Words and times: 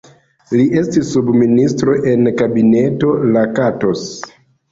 Li 0.53 0.63
estis 0.79 1.11
subministro 1.15 1.93
en 2.13 2.31
Kabineto 2.41 3.13
Lakatos. 3.37 4.05